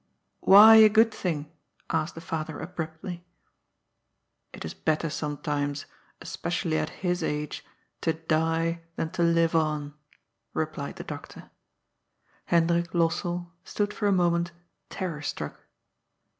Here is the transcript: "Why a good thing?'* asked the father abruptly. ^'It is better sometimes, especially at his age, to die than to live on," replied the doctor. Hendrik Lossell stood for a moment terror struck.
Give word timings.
"Why 0.39 0.77
a 0.77 0.89
good 0.89 1.13
thing?'* 1.13 1.51
asked 1.91 2.15
the 2.15 2.21
father 2.21 2.59
abruptly. 2.59 3.23
^'It 4.51 4.65
is 4.65 4.73
better 4.73 5.11
sometimes, 5.11 5.85
especially 6.21 6.79
at 6.79 6.89
his 7.05 7.21
age, 7.21 7.63
to 8.01 8.13
die 8.13 8.81
than 8.95 9.11
to 9.11 9.21
live 9.21 9.53
on," 9.55 9.93
replied 10.55 10.95
the 10.95 11.03
doctor. 11.03 11.51
Hendrik 12.45 12.93
Lossell 12.95 13.51
stood 13.63 13.93
for 13.93 14.07
a 14.07 14.11
moment 14.11 14.51
terror 14.89 15.21
struck. 15.21 15.67